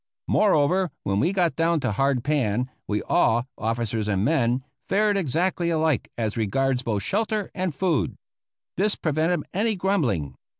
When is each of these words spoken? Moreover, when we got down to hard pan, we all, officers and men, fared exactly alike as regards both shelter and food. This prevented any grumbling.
Moreover, 0.27 0.89
when 1.03 1.19
we 1.19 1.31
got 1.31 1.55
down 1.55 1.79
to 1.81 1.91
hard 1.91 2.23
pan, 2.23 2.71
we 2.87 3.03
all, 3.03 3.45
officers 3.55 4.07
and 4.07 4.25
men, 4.25 4.63
fared 4.89 5.15
exactly 5.15 5.69
alike 5.69 6.09
as 6.17 6.35
regards 6.35 6.81
both 6.81 7.03
shelter 7.03 7.51
and 7.53 7.75
food. 7.75 8.15
This 8.77 8.95
prevented 8.95 9.43
any 9.53 9.75
grumbling. 9.75 10.33